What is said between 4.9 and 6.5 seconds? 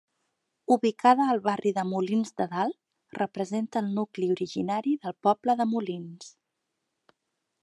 del poble de Molins.